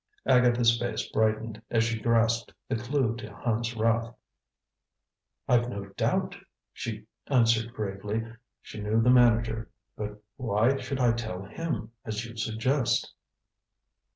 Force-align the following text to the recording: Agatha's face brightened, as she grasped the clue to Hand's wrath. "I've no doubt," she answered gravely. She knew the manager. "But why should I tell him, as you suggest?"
Agatha's 0.25 0.79
face 0.79 1.07
brightened, 1.11 1.61
as 1.69 1.83
she 1.83 1.99
grasped 1.99 2.51
the 2.67 2.75
clue 2.75 3.15
to 3.17 3.31
Hand's 3.35 3.75
wrath. 3.75 4.11
"I've 5.47 5.69
no 5.69 5.89
doubt," 5.89 6.35
she 6.73 7.05
answered 7.27 7.71
gravely. 7.71 8.23
She 8.63 8.81
knew 8.81 8.99
the 8.99 9.11
manager. 9.11 9.69
"But 9.95 10.19
why 10.37 10.77
should 10.77 10.99
I 10.99 11.11
tell 11.11 11.43
him, 11.43 11.91
as 12.03 12.25
you 12.25 12.35
suggest?" 12.35 13.13